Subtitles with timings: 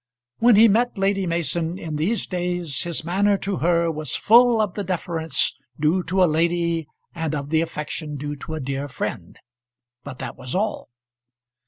[0.39, 4.73] When he met Lady Mason in these days his manner to her was full of
[4.73, 9.37] the deference due to a lady and of the affection due to a dear friend;
[10.03, 10.89] but that was all.